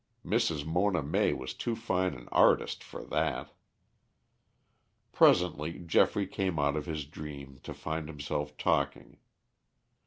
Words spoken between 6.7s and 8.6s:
of his dream to find himself